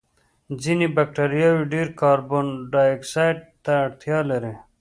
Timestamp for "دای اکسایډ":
2.73-3.37